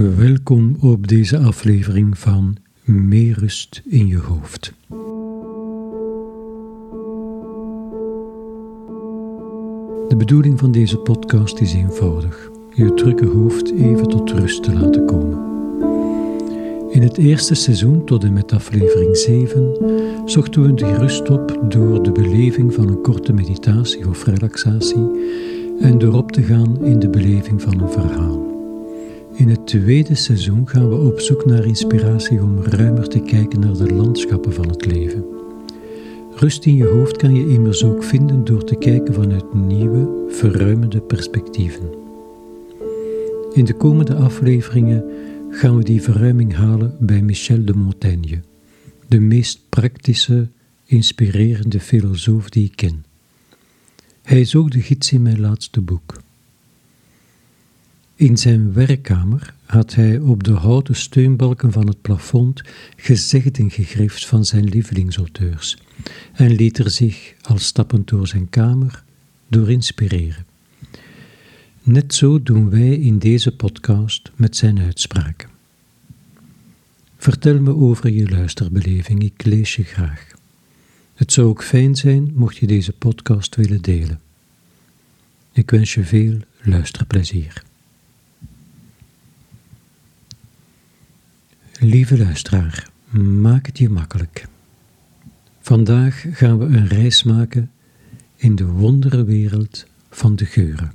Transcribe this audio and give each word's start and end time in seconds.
Welkom 0.00 0.76
op 0.80 1.08
deze 1.08 1.38
aflevering 1.38 2.18
van 2.18 2.56
Meer 2.84 3.38
rust 3.38 3.82
in 3.86 4.06
je 4.06 4.18
hoofd. 4.18 4.72
De 10.08 10.16
bedoeling 10.16 10.58
van 10.58 10.72
deze 10.72 10.96
podcast 10.96 11.60
is 11.60 11.74
eenvoudig: 11.74 12.50
je 12.74 12.94
drukke 12.94 13.26
hoofd 13.26 13.72
even 13.72 14.08
tot 14.08 14.30
rust 14.30 14.62
te 14.62 14.72
laten 14.72 15.06
komen. 15.06 15.38
In 16.90 17.02
het 17.02 17.16
eerste 17.16 17.54
seizoen 17.54 18.04
tot 18.04 18.24
en 18.24 18.32
met 18.32 18.52
aflevering 18.52 19.16
7 19.16 19.76
zochten 20.24 20.62
we 20.62 20.74
die 20.74 20.94
rust 20.94 21.30
op 21.30 21.64
door 21.68 22.02
de 22.02 22.12
beleving 22.12 22.74
van 22.74 22.88
een 22.88 23.02
korte 23.02 23.32
meditatie 23.32 24.08
of 24.08 24.24
relaxatie 24.24 25.10
en 25.80 25.98
door 25.98 26.14
op 26.14 26.32
te 26.32 26.42
gaan 26.42 26.84
in 26.84 26.98
de 26.98 27.10
beleving 27.10 27.62
van 27.62 27.80
een 27.80 27.90
verhaal. 27.90 28.49
In 29.40 29.48
het 29.48 29.66
tweede 29.66 30.14
seizoen 30.14 30.68
gaan 30.68 30.88
we 30.88 30.96
op 30.96 31.20
zoek 31.20 31.46
naar 31.46 31.64
inspiratie 31.64 32.42
om 32.42 32.62
ruimer 32.62 33.08
te 33.08 33.20
kijken 33.20 33.60
naar 33.60 33.76
de 33.76 33.94
landschappen 33.94 34.52
van 34.52 34.68
het 34.68 34.86
leven. 34.86 35.24
Rust 36.34 36.64
in 36.66 36.76
je 36.76 36.84
hoofd 36.84 37.16
kan 37.16 37.34
je 37.34 37.48
immers 37.48 37.84
ook 37.84 38.04
vinden 38.04 38.44
door 38.44 38.64
te 38.64 38.74
kijken 38.74 39.14
vanuit 39.14 39.54
nieuwe, 39.54 40.26
verruimende 40.28 41.00
perspectieven. 41.00 41.90
In 43.52 43.64
de 43.64 43.74
komende 43.74 44.14
afleveringen 44.14 45.04
gaan 45.50 45.76
we 45.76 45.84
die 45.84 46.02
verruiming 46.02 46.54
halen 46.54 46.96
bij 46.98 47.22
Michel 47.22 47.64
de 47.64 47.74
Montaigne, 47.74 48.40
de 49.08 49.20
meest 49.20 49.60
praktische, 49.68 50.48
inspirerende 50.84 51.80
filosoof 51.80 52.48
die 52.48 52.64
ik 52.64 52.76
ken. 52.76 53.04
Hij 54.22 54.40
is 54.40 54.56
ook 54.56 54.70
de 54.70 54.80
gids 54.80 55.12
in 55.12 55.22
mijn 55.22 55.40
laatste 55.40 55.80
boek. 55.80 56.20
In 58.20 58.36
zijn 58.36 58.72
werkkamer 58.72 59.54
had 59.64 59.94
hij 59.94 60.18
op 60.18 60.44
de 60.44 60.52
houten 60.52 60.96
steunbalken 60.96 61.72
van 61.72 61.86
het 61.86 62.00
plafond 62.00 62.62
gezegden 62.96 63.70
gegrift 63.70 64.26
van 64.26 64.44
zijn 64.44 64.64
lievelingsauteurs 64.64 65.78
en 66.32 66.50
liet 66.50 66.78
er 66.78 66.90
zich, 66.90 67.34
al 67.42 67.58
stappend 67.58 68.08
door 68.08 68.26
zijn 68.26 68.48
kamer, 68.48 69.04
door 69.48 69.70
inspireren. 69.70 70.46
Net 71.82 72.14
zo 72.14 72.42
doen 72.42 72.70
wij 72.70 72.94
in 72.94 73.18
deze 73.18 73.56
podcast 73.56 74.30
met 74.34 74.56
zijn 74.56 74.78
uitspraken. 74.78 75.48
Vertel 77.16 77.60
me 77.60 77.74
over 77.74 78.10
je 78.10 78.28
luisterbeleving, 78.28 79.22
ik 79.22 79.44
lees 79.44 79.76
je 79.76 79.84
graag. 79.84 80.26
Het 81.14 81.32
zou 81.32 81.48
ook 81.48 81.64
fijn 81.64 81.96
zijn 81.96 82.30
mocht 82.34 82.56
je 82.56 82.66
deze 82.66 82.92
podcast 82.92 83.56
willen 83.56 83.82
delen. 83.82 84.20
Ik 85.52 85.70
wens 85.70 85.94
je 85.94 86.04
veel 86.04 86.38
luisterplezier. 86.62 87.68
Lieve 91.90 92.18
luisteraar, 92.18 92.88
maak 93.40 93.66
het 93.66 93.78
je 93.78 93.88
makkelijk. 93.88 94.46
Vandaag 95.60 96.24
gaan 96.30 96.58
we 96.58 96.64
een 96.64 96.88
reis 96.88 97.22
maken 97.22 97.70
in 98.36 98.54
de 98.54 98.66
wonderenwereld 98.66 99.86
van 100.10 100.36
de 100.36 100.44
geuren. 100.44 100.92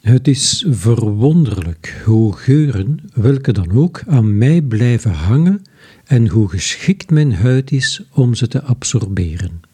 Het 0.00 0.28
is 0.28 0.66
verwonderlijk 0.68 2.02
hoe 2.04 2.36
geuren, 2.36 2.98
welke 3.14 3.52
dan 3.52 3.70
ook, 3.72 4.02
aan 4.06 4.38
mij 4.38 4.62
blijven 4.62 5.12
hangen 5.12 5.62
en 6.04 6.28
hoe 6.28 6.48
geschikt 6.48 7.10
mijn 7.10 7.34
huid 7.34 7.72
is 7.72 8.02
om 8.12 8.34
ze 8.34 8.48
te 8.48 8.62
absorberen. 8.62 9.65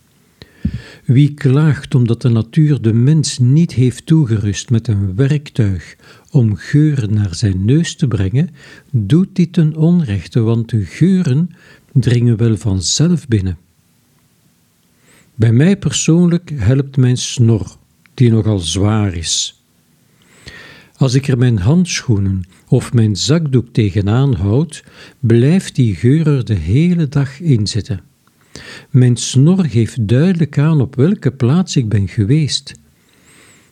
Wie 1.05 1.35
klaagt 1.35 1.95
omdat 1.95 2.23
de 2.23 2.29
natuur 2.29 2.81
de 2.81 2.93
mens 2.93 3.39
niet 3.39 3.73
heeft 3.73 4.07
toegerust 4.07 4.71
met 4.71 4.89
een 4.89 5.15
werktuig 5.17 5.97
om 6.31 6.57
geuren 6.57 7.15
naar 7.15 7.35
zijn 7.35 7.65
neus 7.65 7.95
te 7.97 8.09
brengen, 8.09 8.51
doet 8.91 9.29
dit 9.33 9.53
ten 9.53 9.77
onrechte, 9.77 10.41
want 10.41 10.71
de 10.71 10.85
geuren 10.85 11.51
dringen 11.93 12.37
wel 12.37 12.57
vanzelf 12.57 13.29
binnen. 13.29 13.59
Bij 15.35 15.53
mij 15.53 15.77
persoonlijk 15.77 16.53
helpt 16.55 16.97
mijn 16.97 17.17
snor, 17.17 17.77
die 18.15 18.31
nogal 18.31 18.59
zwaar 18.59 19.15
is. 19.15 19.63
Als 20.97 21.15
ik 21.15 21.29
er 21.29 21.39
mijn 21.39 21.59
handschoenen 21.59 22.43
of 22.69 22.93
mijn 22.93 23.17
zakdoek 23.17 23.69
tegenaan 23.73 24.35
houd, 24.35 24.85
blijft 25.21 25.75
die 25.75 25.95
geur 25.95 26.27
er 26.27 26.45
de 26.45 26.55
hele 26.55 27.09
dag 27.09 27.41
in 27.41 27.67
zitten. 27.67 28.12
Mijn 28.91 29.17
snor 29.17 29.65
geeft 29.65 30.09
duidelijk 30.09 30.59
aan 30.59 30.81
op 30.81 30.95
welke 30.95 31.31
plaats 31.31 31.77
ik 31.77 31.89
ben 31.89 32.09
geweest. 32.09 32.75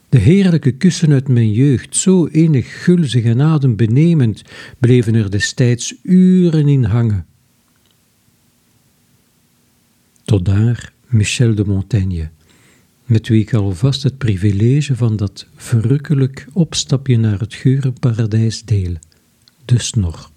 De 0.09 0.19
heerlijke 0.19 0.71
kussen 0.71 1.13
uit 1.13 1.29
mijn 1.29 1.53
jeugd, 1.53 1.97
zo 1.97 2.27
enig 2.27 2.83
gulzig 2.83 3.25
en 3.25 3.41
adembenemend, 3.41 4.43
bleven 4.79 5.15
er 5.15 5.31
destijds 5.31 5.95
uren 6.03 6.69
in 6.69 6.85
hangen. 6.85 7.27
Tot 10.25 10.45
daar 10.45 10.93
Michel 11.07 11.55
de 11.55 11.65
Montaigne, 11.65 12.31
met 13.05 13.29
wie 13.29 13.41
ik 13.41 13.55
alvast 13.55 14.03
het 14.03 14.19
privilege 14.19 14.97
van 14.97 15.17
dat 15.17 15.47
verrukkelijk 15.57 16.47
opstapje 16.53 17.19
naar 17.19 17.39
het 17.39 17.55
geurenparadijs 17.55 18.65
deel, 18.65 18.95
de 19.65 19.79
snor. 19.79 20.31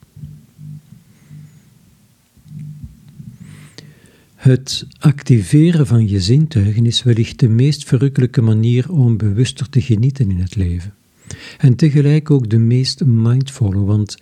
Het 4.43 4.87
activeren 4.99 5.87
van 5.87 6.07
je 6.07 6.19
zintuigen 6.19 6.85
is 6.85 7.03
wellicht 7.03 7.39
de 7.39 7.47
meest 7.47 7.83
verrukkelijke 7.83 8.41
manier 8.41 8.91
om 8.91 9.17
bewuster 9.17 9.69
te 9.69 9.81
genieten 9.81 10.29
in 10.29 10.39
het 10.39 10.55
leven. 10.55 10.93
En 11.57 11.75
tegelijk 11.75 12.31
ook 12.31 12.49
de 12.49 12.57
meest 12.57 13.05
mindvolle, 13.05 13.79
want 13.79 14.17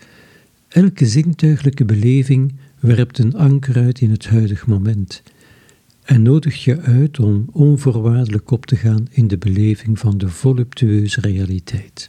elke 0.68 1.06
zintuiglijke 1.06 1.86
beleving 1.86 2.54
werpt 2.80 3.18
een 3.18 3.36
anker 3.36 3.76
uit 3.76 4.02
in 4.02 4.09
het 4.12 4.28
huidige 4.28 4.70
moment 4.70 5.24
en 6.04 6.22
nodigt 6.22 6.62
je 6.62 6.82
uit 6.82 7.20
om 7.20 7.46
onvoorwaardelijk 7.52 8.52
op 8.52 8.66
te 8.66 8.76
gaan 8.76 9.08
in 9.12 9.28
de 9.28 9.38
beleving 9.38 10.00
van 10.00 10.18
de 10.18 10.30
voluptueuze 10.30 11.22
realiteit. 11.22 12.08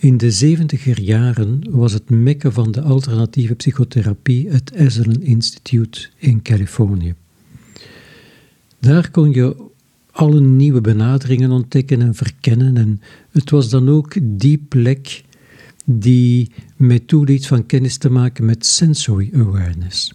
In 0.00 0.16
de 0.16 0.30
zeventiger 0.30 1.00
jaren 1.00 1.60
was 1.70 1.92
het 1.92 2.10
mekke 2.10 2.52
van 2.52 2.70
de 2.70 2.80
alternatieve 2.80 3.54
psychotherapie 3.54 4.48
het 4.48 4.72
Esalen 4.72 5.22
Institute 5.22 6.08
in 6.16 6.42
Californië. 6.42 7.14
Daar 8.80 9.10
kon 9.10 9.32
je 9.32 9.56
alle 10.10 10.40
nieuwe 10.40 10.80
benaderingen 10.80 11.50
ontdekken 11.50 12.02
en 12.02 12.14
verkennen 12.14 12.76
en 12.76 13.00
het 13.30 13.50
was 13.50 13.70
dan 13.70 13.88
ook 13.88 14.14
die 14.22 14.58
plek 14.68 15.24
die 15.84 16.50
mij 16.76 16.98
toeliet 16.98 17.46
van 17.46 17.66
kennis 17.66 17.96
te 17.96 18.10
maken 18.10 18.44
met 18.44 18.66
sensory 18.66 19.30
awareness. 19.34 20.12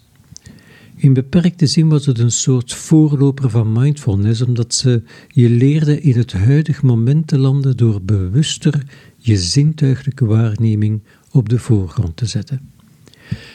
In 0.96 1.14
beperkte 1.14 1.68
zin 1.68 1.90
was 1.90 2.06
het 2.06 2.20
een 2.20 2.32
soort 2.32 2.74
voorloper 2.74 3.50
van 3.50 3.72
mindfulness, 3.72 4.42
omdat 4.42 4.74
ze 4.74 5.04
je 5.28 5.50
leerde 5.50 6.02
in 6.02 6.18
het 6.18 6.34
huidige 6.34 6.86
moment 6.86 7.28
te 7.28 7.38
landen 7.38 7.78
door 7.78 8.02
bewuster 8.02 8.84
je 9.26 9.38
zintuiglijke 9.38 10.26
waarneming 10.26 11.02
op 11.32 11.50
de 11.50 11.60
voorgrond 11.60 12.18
te 12.18 12.26
zetten. 12.26 12.72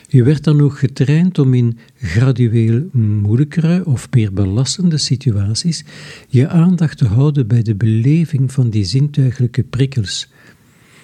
Je 0.08 0.22
werd 0.22 0.44
dan 0.44 0.60
ook 0.60 0.78
getraind 0.78 1.38
om 1.38 1.54
in 1.54 1.78
gradueel 1.94 2.88
moeilijkere 2.92 3.86
of 3.86 4.08
meer 4.10 4.32
belastende 4.32 4.98
situaties 4.98 5.84
je 6.28 6.48
aandacht 6.48 6.98
te 6.98 7.06
houden 7.06 7.46
bij 7.46 7.62
de 7.62 7.74
beleving 7.74 8.52
van 8.52 8.70
die 8.70 8.84
zintuiglijke 8.84 9.62
prikkels, 9.62 10.28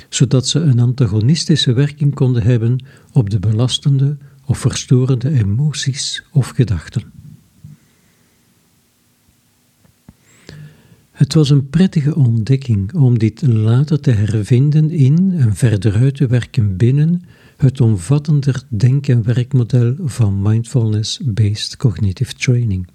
zodat 0.09 0.49
ze 0.49 0.61
een 0.61 0.81
antagonistische 0.81 1.73
werking 1.73 2.15
konden 2.15 2.43
hebben 2.43 2.85
op 3.13 3.31
de 3.31 3.39
belastende 3.39 4.17
of 4.47 4.59
verstorende 4.59 5.31
emoties 5.31 6.25
of 6.33 6.49
gedachten. 6.49 7.24
Het 11.15 11.35
was 11.35 11.51
een 11.51 11.69
prettige 11.69 12.15
ontdekking 12.15 12.95
om 12.95 13.19
dit 13.19 13.43
later 13.47 14.01
te 14.01 14.11
hervinden 14.11 14.91
in 14.91 15.33
en 15.37 15.55
verder 15.55 15.95
uit 15.95 16.15
te 16.15 16.27
werken 16.27 16.77
binnen 16.77 17.23
het 17.57 17.81
omvattender 17.81 18.63
denk- 18.69 19.09
en 19.09 19.23
werkmodel 19.23 19.95
van 19.99 20.43
mindfulness-based 20.43 21.77
cognitive 21.77 22.35
training. 22.35 22.87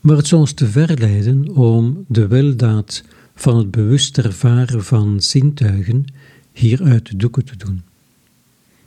Maar 0.00 0.16
het 0.16 0.26
zou 0.26 0.40
ons 0.40 0.52
te 0.52 0.66
ver 0.66 0.98
leiden 0.98 1.48
om 1.54 2.04
de 2.06 2.26
weldaad 2.26 3.04
van 3.34 3.56
het 3.56 3.70
bewust 3.70 4.18
ervaren 4.18 4.84
van 4.84 5.20
zintuigen 5.20 6.04
hier 6.52 6.82
uit 6.82 7.06
de 7.06 7.16
doeken 7.16 7.44
te 7.44 7.56
doen. 7.56 7.82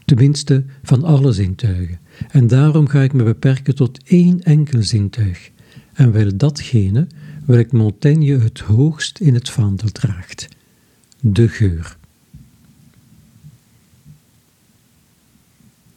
Tenminste, 0.06 0.64
van 0.84 1.04
alle 1.04 1.32
zintuigen. 1.32 2.00
En 2.32 2.48
daarom 2.48 2.88
ga 2.88 3.02
ik 3.02 3.14
me 3.14 3.24
beperken 3.24 3.76
tot 3.76 4.04
één 4.04 4.44
enkel 4.44 4.84
zintuig, 4.84 5.52
en 5.94 6.12
wel 6.12 6.38
datgene 6.38 7.08
welk 7.46 7.72
Montaigne 7.72 8.40
het 8.40 8.60
hoogst 8.60 9.20
in 9.20 9.34
het 9.34 9.50
vaandel 9.50 9.90
draagt: 9.90 10.48
de 11.20 11.48
geur. 11.48 11.98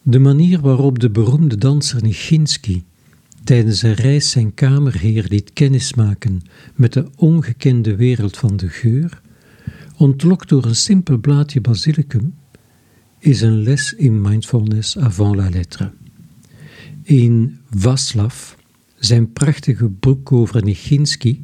De 0.01 0.19
manier 0.19 0.61
waarop 0.61 0.99
de 0.99 1.09
beroemde 1.09 1.57
danser 1.57 2.01
Nijinsky 2.01 2.83
tijdens 3.43 3.81
een 3.81 3.93
reis 3.93 4.29
zijn 4.29 4.53
kamerheer 4.53 5.25
liet 5.29 5.53
kennismaken 5.53 6.41
met 6.75 6.93
de 6.93 7.05
ongekende 7.15 7.95
wereld 7.95 8.37
van 8.37 8.57
de 8.57 8.69
geur, 8.69 9.21
ontlokt 9.97 10.49
door 10.49 10.65
een 10.65 10.75
simpel 10.75 11.17
blaadje 11.17 11.61
basilicum, 11.61 12.33
is 13.19 13.41
een 13.41 13.63
les 13.63 13.93
in 13.93 14.21
mindfulness 14.21 14.97
avant 14.97 15.35
la 15.35 15.49
lettre. 15.49 15.91
In 17.03 17.59
Vaslav, 17.69 18.53
zijn 19.05 19.33
prachtige 19.33 19.87
boek 19.87 20.31
over 20.31 20.63
Nijinsky, 20.63 21.41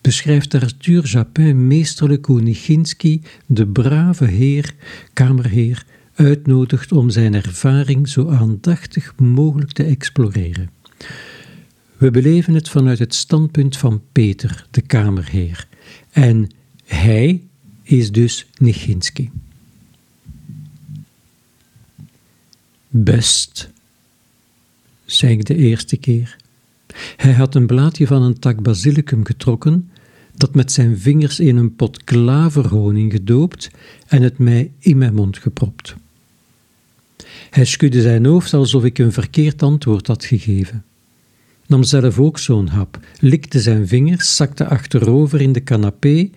beschrijft 0.00 0.54
Arthur 0.54 1.06
Japin 1.06 1.66
meesterlijk 1.66 2.26
hoe 2.26 2.40
Nijinsky 2.40 3.20
de 3.46 3.66
brave 3.66 4.24
heer, 4.24 4.74
kamerheer, 5.12 5.84
uitnodigt 6.14 6.92
om 6.92 7.10
zijn 7.10 7.34
ervaring 7.34 8.08
zo 8.08 8.28
aandachtig 8.28 9.14
mogelijk 9.16 9.72
te 9.72 9.84
exploreren. 9.84 10.70
We 11.96 12.10
beleven 12.10 12.54
het 12.54 12.68
vanuit 12.68 12.98
het 12.98 13.14
standpunt 13.14 13.76
van 13.76 14.02
Peter, 14.12 14.66
de 14.70 14.80
kamerheer, 14.80 15.68
en 16.10 16.50
hij 16.84 17.42
is 17.82 18.12
dus 18.12 18.46
Nijinsky. 18.58 19.30
Best, 22.88 23.70
zei 25.04 25.32
ik 25.32 25.44
de 25.44 25.56
eerste 25.56 25.96
keer. 25.96 26.36
Hij 27.16 27.32
had 27.32 27.54
een 27.54 27.66
blaadje 27.66 28.06
van 28.06 28.22
een 28.22 28.38
tak 28.38 28.62
basilicum 28.62 29.24
getrokken, 29.24 29.90
dat 30.34 30.54
met 30.54 30.72
zijn 30.72 30.98
vingers 30.98 31.40
in 31.40 31.56
een 31.56 31.74
pot 31.74 32.04
klaverhoning 32.04 33.12
gedoopt 33.12 33.70
en 34.06 34.22
het 34.22 34.38
mij 34.38 34.70
in 34.78 34.98
mijn 34.98 35.14
mond 35.14 35.38
gepropt. 35.38 35.94
Hij 37.50 37.64
schudde 37.64 38.02
zijn 38.02 38.24
hoofd 38.24 38.54
alsof 38.54 38.84
ik 38.84 38.98
een 38.98 39.12
verkeerd 39.12 39.62
antwoord 39.62 40.06
had 40.06 40.24
gegeven. 40.24 40.84
Nam 41.66 41.82
zelf 41.82 42.18
ook 42.18 42.38
zo'n 42.38 42.68
hap, 42.68 42.98
likte 43.20 43.60
zijn 43.60 43.88
vingers, 43.88 44.36
zakte 44.36 44.66
achterover 44.66 45.40
in 45.40 45.52
de 45.52 45.62
canapé 45.62 46.30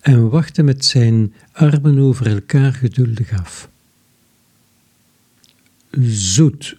en 0.00 0.28
wachtte 0.28 0.62
met 0.62 0.84
zijn 0.84 1.34
armen 1.52 1.98
over 1.98 2.26
elkaar 2.26 2.72
geduldig 2.72 3.38
af. 3.38 3.68
Zoet, 6.10 6.76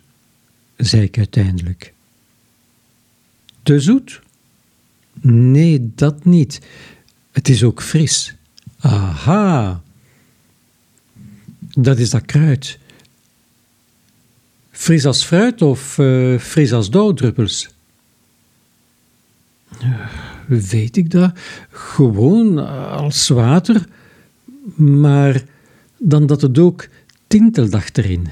zei 0.77 1.01
ik 1.01 1.17
uiteindelijk. 1.17 1.93
Te 3.63 3.79
zoet? 3.79 4.21
Nee, 5.21 5.91
dat 5.95 6.25
niet. 6.25 6.61
Het 7.31 7.49
is 7.49 7.63
ook 7.63 7.81
fris. 7.81 8.35
Aha! 8.79 9.81
Dat 11.59 11.97
is 11.97 12.09
dat 12.09 12.25
kruid. 12.25 12.79
Fris 14.71 15.05
als 15.05 15.25
fruit 15.25 15.61
of 15.61 15.97
uh, 15.97 16.39
fris 16.39 16.73
als 16.73 16.89
dauwdruppels? 16.89 17.69
Uh, 19.83 20.07
weet 20.47 20.97
ik 20.97 21.11
dat? 21.11 21.31
Gewoon 21.69 22.57
als 22.89 23.27
water, 23.27 23.85
maar 24.75 25.43
dan 25.97 26.25
dat 26.25 26.41
het 26.41 26.59
ook 26.59 26.87
tintelt 27.27 27.73
achterin. 27.73 28.29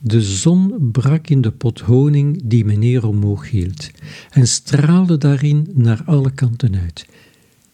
De 0.00 0.22
zon 0.22 0.90
brak 0.92 1.28
in 1.28 1.40
de 1.40 1.50
pot 1.50 1.80
honing 1.80 2.40
die 2.44 2.64
meneer 2.64 3.06
omhoog 3.06 3.50
hield 3.50 3.90
en 4.30 4.48
straalde 4.48 5.18
daarin 5.18 5.66
naar 5.74 6.02
alle 6.06 6.30
kanten 6.30 6.74
uit. 6.74 7.06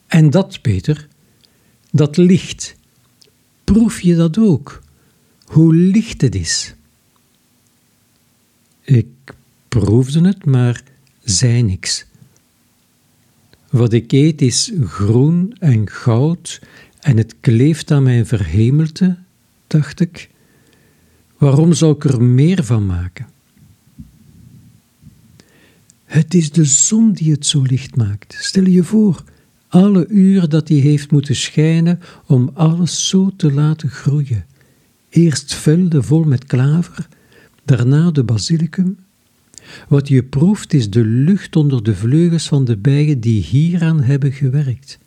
En 0.06 0.30
dat, 0.30 0.60
Peter, 0.60 1.08
dat 1.90 2.16
licht, 2.16 2.76
proef 3.64 4.00
je 4.00 4.14
dat 4.14 4.38
ook? 4.38 4.82
Hoe 5.44 5.74
licht 5.74 6.20
het 6.20 6.34
is? 6.34 6.74
Ik 8.82 9.06
proefde 9.68 10.26
het, 10.26 10.44
maar 10.44 10.82
zei 11.24 11.62
niks. 11.62 12.06
Wat 13.70 13.92
ik 13.92 14.12
eet 14.12 14.42
is 14.42 14.72
groen 14.82 15.56
en 15.58 15.90
goud 15.90 16.60
en 17.00 17.16
het 17.16 17.34
kleeft 17.40 17.90
aan 17.90 18.02
mijn 18.02 18.26
verhemelte, 18.26 19.16
dacht 19.66 20.00
ik. 20.00 20.32
Waarom 21.44 21.72
zou 21.72 21.94
ik 21.94 22.04
er 22.04 22.22
meer 22.22 22.64
van 22.64 22.86
maken? 22.86 23.26
Het 26.04 26.34
is 26.34 26.50
de 26.50 26.64
zon 26.64 27.12
die 27.12 27.32
het 27.32 27.46
zo 27.46 27.62
licht 27.62 27.96
maakt. 27.96 28.36
Stel 28.38 28.64
je 28.64 28.84
voor, 28.84 29.24
alle 29.68 30.06
uren 30.08 30.50
dat 30.50 30.68
hij 30.68 30.76
heeft 30.76 31.10
moeten 31.10 31.36
schijnen 31.36 32.00
om 32.26 32.50
alles 32.54 33.08
zo 33.08 33.30
te 33.36 33.52
laten 33.52 33.88
groeien. 33.88 34.46
Eerst 35.08 35.54
velden 35.54 36.04
vol 36.04 36.22
met 36.22 36.44
klaver, 36.44 37.08
daarna 37.64 38.10
de 38.10 38.24
basilicum. 38.24 38.98
Wat 39.88 40.08
je 40.08 40.22
proeft 40.22 40.72
is 40.72 40.90
de 40.90 41.04
lucht 41.04 41.56
onder 41.56 41.82
de 41.82 41.94
vleugels 41.94 42.48
van 42.48 42.64
de 42.64 42.76
bijen 42.76 43.20
die 43.20 43.42
hieraan 43.42 44.02
hebben 44.02 44.32
gewerkt. 44.32 44.98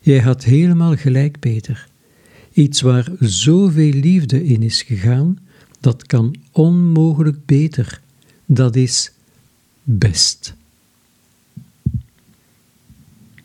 Jij 0.00 0.20
had 0.20 0.44
helemaal 0.44 0.96
gelijk, 0.96 1.38
Peter. 1.38 1.90
Iets 2.52 2.80
waar 2.80 3.10
zoveel 3.18 3.92
liefde 3.92 4.44
in 4.44 4.62
is 4.62 4.82
gegaan, 4.82 5.38
dat 5.80 6.06
kan 6.06 6.34
onmogelijk 6.52 7.46
beter. 7.46 8.00
Dat 8.46 8.76
is 8.76 9.12
best. 9.82 10.54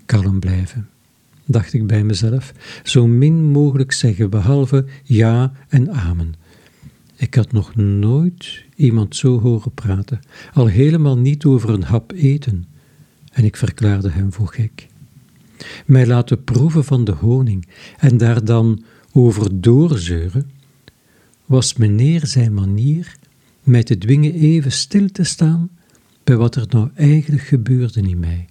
Kalm 0.05 0.39
blijven, 0.39 0.89
dacht 1.45 1.73
ik 1.73 1.87
bij 1.87 2.03
mezelf, 2.03 2.53
zo 2.83 3.07
min 3.07 3.43
mogelijk 3.43 3.91
zeggen, 3.91 4.29
behalve 4.29 4.85
ja 5.03 5.51
en 5.67 5.91
amen. 5.91 6.33
Ik 7.15 7.35
had 7.35 7.51
nog 7.51 7.75
nooit 7.75 8.63
iemand 8.75 9.15
zo 9.15 9.39
horen 9.39 9.71
praten, 9.71 10.19
al 10.53 10.67
helemaal 10.67 11.17
niet 11.17 11.45
over 11.45 11.69
een 11.69 11.83
hap 11.83 12.11
eten, 12.11 12.65
en 13.31 13.43
ik 13.43 13.55
verklaarde 13.55 14.09
hem 14.09 14.33
voor 14.33 14.47
gek. 14.47 14.87
Mij 15.85 16.07
laten 16.07 16.43
proeven 16.43 16.83
van 16.83 17.03
de 17.03 17.11
honing 17.11 17.67
en 17.97 18.17
daar 18.17 18.45
dan 18.45 18.83
over 19.17 19.61
doorzeuren, 19.61 20.51
was 21.45 21.73
meneer 21.73 22.25
zijn 22.25 22.53
manier 22.53 23.15
mij 23.63 23.83
te 23.83 23.97
dwingen 23.97 24.33
even 24.33 24.71
stil 24.71 25.07
te 25.11 25.23
staan 25.23 25.69
bij 26.23 26.35
wat 26.35 26.55
er 26.55 26.65
nou 26.69 26.89
eigenlijk 26.95 27.43
gebeurde 27.43 28.01
in 28.01 28.19
mij, 28.19 28.47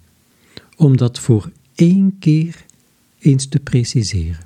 om 0.75 0.97
dat 0.97 1.19
voor 1.19 1.51
één 1.75 2.15
keer 2.19 2.65
eens 3.19 3.47
te 3.47 3.59
preciseren. 3.59 4.45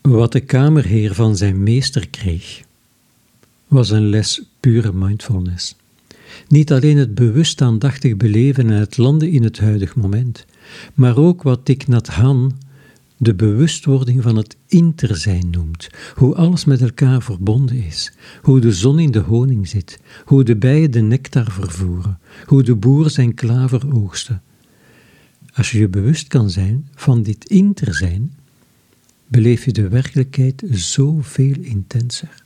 Wat 0.00 0.32
de 0.32 0.40
kamerheer 0.40 1.14
van 1.14 1.36
zijn 1.36 1.62
meester 1.62 2.08
kreeg, 2.08 2.62
was 3.66 3.90
een 3.90 4.08
les 4.08 4.42
pure 4.60 4.92
mindfulness. 4.92 5.76
Niet 6.48 6.72
alleen 6.72 6.96
het 6.96 7.14
bewust 7.14 7.62
aandachtig 7.62 8.16
beleven 8.16 8.70
en 8.70 8.78
het 8.78 8.96
landen 8.96 9.30
in 9.30 9.42
het 9.42 9.58
huidig 9.58 9.96
moment, 9.96 10.46
maar 10.94 11.16
ook 11.16 11.42
wat 11.42 11.64
Thich 11.64 11.86
Nhat 11.86 12.06
Han 12.06 12.52
de 13.22 13.34
bewustwording 13.34 14.22
van 14.22 14.36
het 14.36 14.56
interzijn 14.66 15.50
noemt, 15.50 15.88
hoe 16.14 16.34
alles 16.34 16.64
met 16.64 16.80
elkaar 16.80 17.22
verbonden 17.22 17.84
is, 17.84 18.12
hoe 18.42 18.60
de 18.60 18.72
zon 18.72 18.98
in 18.98 19.10
de 19.10 19.18
honing 19.18 19.68
zit, 19.68 20.00
hoe 20.24 20.44
de 20.44 20.56
bijen 20.56 20.90
de 20.90 21.00
nectar 21.00 21.50
vervoeren, 21.50 22.18
hoe 22.46 22.62
de 22.62 22.74
boer 22.74 23.10
zijn 23.10 23.34
klaver 23.34 23.94
oogsten. 23.94 24.42
Als 25.54 25.70
je 25.70 25.78
je 25.78 25.88
bewust 25.88 26.28
kan 26.28 26.50
zijn 26.50 26.88
van 26.94 27.22
dit 27.22 27.44
interzijn, 27.44 28.32
beleef 29.28 29.64
je 29.64 29.72
de 29.72 29.88
werkelijkheid 29.88 30.62
zoveel 30.70 31.56
intenser. 31.60 32.42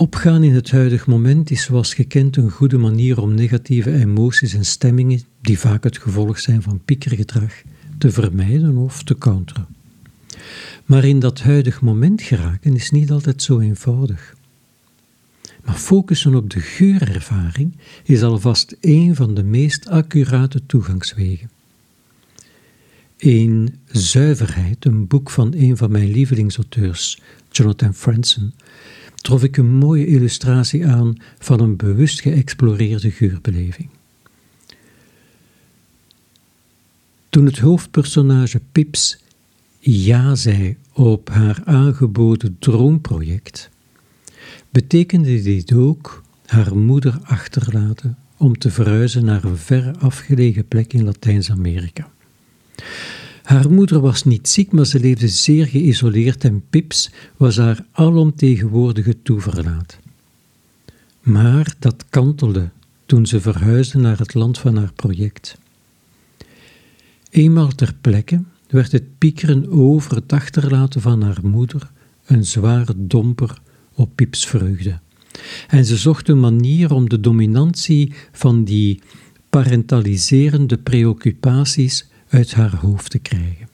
Opgaan 0.00 0.42
in 0.42 0.54
het 0.54 0.70
huidig 0.70 1.06
moment 1.06 1.50
is 1.50 1.62
zoals 1.62 1.94
gekend 1.94 2.36
een 2.36 2.50
goede 2.50 2.78
manier 2.78 3.20
om 3.20 3.34
negatieve 3.34 3.92
emoties 3.92 4.54
en 4.54 4.64
stemmingen, 4.64 5.22
die 5.40 5.58
vaak 5.58 5.84
het 5.84 5.98
gevolg 5.98 6.38
zijn 6.38 6.62
van 6.62 6.80
piekergedrag, 6.84 7.62
te 7.98 8.10
vermijden 8.10 8.76
of 8.76 9.02
te 9.02 9.18
counteren. 9.18 9.66
Maar 10.84 11.04
in 11.04 11.18
dat 11.18 11.40
huidig 11.40 11.80
moment 11.80 12.22
geraken 12.22 12.74
is 12.74 12.90
niet 12.90 13.10
altijd 13.10 13.42
zo 13.42 13.58
eenvoudig. 13.58 14.34
Maar 15.64 15.74
focussen 15.74 16.34
op 16.34 16.50
de 16.50 16.60
geurervaring 16.60 17.76
is 18.04 18.22
alvast 18.22 18.76
een 18.80 19.14
van 19.14 19.34
de 19.34 19.42
meest 19.42 19.88
accurate 19.88 20.66
toegangswegen. 20.66 21.50
In 23.16 23.78
Zuiverheid, 23.86 24.84
een 24.84 25.06
boek 25.06 25.30
van 25.30 25.54
een 25.56 25.76
van 25.76 25.90
mijn 25.90 26.10
lievelingsauteurs, 26.10 27.20
Jonathan 27.50 27.94
Franzen, 27.94 28.54
trof 29.20 29.42
ik 29.42 29.56
een 29.56 29.70
mooie 29.70 30.06
illustratie 30.06 30.86
aan 30.86 31.16
van 31.38 31.60
een 31.60 31.76
bewust 31.76 32.20
geëxploreerde 32.20 33.10
geurbeleving. 33.10 33.88
Toen 37.28 37.46
het 37.46 37.58
hoofdpersonage 37.58 38.60
Pips 38.72 39.18
ja 39.78 40.34
zei 40.34 40.76
op 40.92 41.28
haar 41.28 41.62
aangeboden 41.64 42.56
droomproject, 42.58 43.70
betekende 44.70 45.42
dit 45.42 45.72
ook 45.72 46.22
haar 46.46 46.76
moeder 46.76 47.18
achterlaten 47.22 48.18
om 48.36 48.58
te 48.58 48.70
verhuizen 48.70 49.24
naar 49.24 49.44
een 49.44 49.56
verre 49.56 49.94
afgelegen 49.98 50.68
plek 50.68 50.92
in 50.92 51.04
Latijns-Amerika. 51.04 52.10
Haar 53.50 53.70
moeder 53.70 54.00
was 54.00 54.24
niet 54.24 54.48
ziek, 54.48 54.72
maar 54.72 54.86
ze 54.86 55.00
leefde 55.00 55.28
zeer 55.28 55.66
geïsoleerd 55.66 56.44
en 56.44 56.62
Pips 56.70 57.10
was 57.36 57.56
haar 57.56 57.86
alomtegenwoordige 57.92 59.22
toeverlaat. 59.22 59.98
Maar 61.20 61.74
dat 61.78 62.04
kantelde 62.10 62.70
toen 63.06 63.26
ze 63.26 63.40
verhuisde 63.40 63.98
naar 63.98 64.18
het 64.18 64.34
land 64.34 64.58
van 64.58 64.76
haar 64.76 64.92
project. 64.92 65.58
Eenmaal 67.30 67.68
ter 67.68 67.94
plekke 68.00 68.42
werd 68.68 68.92
het 68.92 69.18
piekeren 69.18 69.70
over 69.70 70.14
het 70.14 70.32
achterlaten 70.32 71.00
van 71.00 71.22
haar 71.22 71.40
moeder 71.42 71.90
een 72.26 72.44
zware 72.44 72.94
domper 72.96 73.58
op 73.94 74.10
Pips 74.14 74.46
vreugde. 74.46 74.98
En 75.68 75.84
ze 75.84 75.96
zocht 75.96 76.28
een 76.28 76.40
manier 76.40 76.92
om 76.92 77.08
de 77.08 77.20
dominantie 77.20 78.12
van 78.32 78.64
die 78.64 79.00
parentaliserende 79.48 80.78
preoccupaties 80.78 82.09
uit 82.30 82.54
haar 82.54 82.76
hoofd 82.76 83.10
te 83.10 83.18
krijgen. 83.18 83.68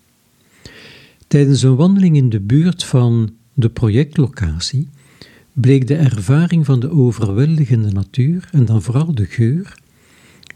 Tijdens 1.27 1.63
een 1.63 1.77
wandeling 1.77 2.17
in 2.17 2.29
de 2.29 2.41
buurt 2.41 2.85
van 2.85 3.35
de 3.55 3.69
projectlocatie 3.69 4.89
bleek 5.53 5.87
de 5.87 5.97
ervaring 5.97 6.65
van 6.65 6.81
de 6.81 6.91
overweldigende 6.91 7.93
natuur 7.93 8.49
en 8.53 8.65
dan 8.65 8.83
vooral 8.83 9.15
de 9.15 9.27
geur 9.27 9.75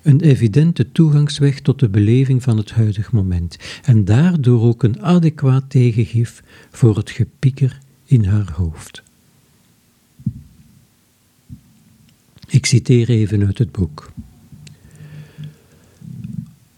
een 0.02 0.20
evidente 0.20 0.92
toegangsweg 0.92 1.60
tot 1.60 1.78
de 1.78 1.88
beleving 1.88 2.42
van 2.42 2.56
het 2.56 2.70
huidige 2.70 3.14
moment 3.14 3.56
en 3.84 4.04
daardoor 4.04 4.62
ook 4.62 4.82
een 4.82 5.02
adequaat 5.02 5.70
tegengif 5.70 6.42
voor 6.70 6.96
het 6.96 7.10
gepieker 7.10 7.78
in 8.04 8.24
haar 8.24 8.52
hoofd. 8.52 9.02
Ik 12.46 12.66
citeer 12.66 13.08
even 13.08 13.46
uit 13.46 13.58
het 13.58 13.72
boek. 13.72 14.12